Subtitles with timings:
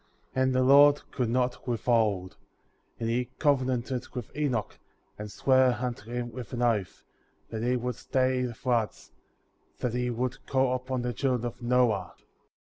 [0.33, 0.43] 51.
[0.43, 2.35] And the Lord could not withhold;
[2.99, 4.79] and he covenanted with Enoch,
[5.19, 7.03] and sware unto him with an ©ath,
[7.51, 9.11] that he would stay the floods;
[9.77, 12.25] that he would call upon the children of Noah; 52.